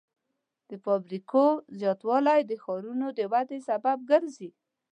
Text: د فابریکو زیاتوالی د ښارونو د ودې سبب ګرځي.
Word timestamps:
د 0.69 0.71
فابریکو 0.85 1.43
زیاتوالی 1.79 2.39
د 2.45 2.51
ښارونو 2.63 3.07
د 3.17 3.19
ودې 3.31 3.59
سبب 3.69 3.97
ګرځي. 4.11 4.49